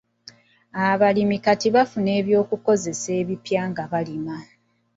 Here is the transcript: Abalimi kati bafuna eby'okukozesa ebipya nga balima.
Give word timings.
Abalimi 0.89 1.37
kati 1.45 1.67
bafuna 1.75 2.09
eby'okukozesa 2.19 3.09
ebipya 3.21 3.61
nga 3.69 3.83
balima. 3.91 4.37